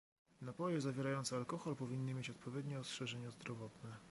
Napoje 0.41 0.81
zawierające 0.81 1.35
alkohol 1.37 1.75
powinny 1.75 2.13
mieć 2.13 2.29
odpowiednie 2.29 2.79
ostrzeżenia 2.79 3.31
zdrowotne 3.31 3.97